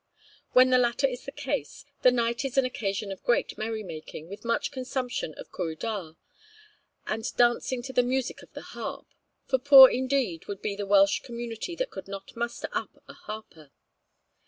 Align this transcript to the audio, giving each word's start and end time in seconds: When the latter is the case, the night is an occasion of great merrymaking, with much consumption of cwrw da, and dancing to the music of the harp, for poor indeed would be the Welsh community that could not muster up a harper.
When 0.53 0.71
the 0.71 0.79
latter 0.79 1.05
is 1.05 1.25
the 1.25 1.31
case, 1.31 1.85
the 2.01 2.09
night 2.09 2.43
is 2.43 2.57
an 2.57 2.65
occasion 2.65 3.11
of 3.11 3.21
great 3.21 3.55
merrymaking, 3.55 4.27
with 4.29 4.43
much 4.43 4.71
consumption 4.71 5.35
of 5.35 5.51
cwrw 5.51 5.77
da, 5.77 6.13
and 7.05 7.23
dancing 7.37 7.83
to 7.83 7.93
the 7.93 8.01
music 8.01 8.41
of 8.41 8.51
the 8.53 8.63
harp, 8.73 9.05
for 9.45 9.59
poor 9.59 9.91
indeed 9.91 10.47
would 10.47 10.63
be 10.63 10.75
the 10.75 10.87
Welsh 10.87 11.19
community 11.19 11.75
that 11.75 11.91
could 11.91 12.07
not 12.07 12.35
muster 12.35 12.67
up 12.73 13.03
a 13.07 13.13
harper. 13.13 13.69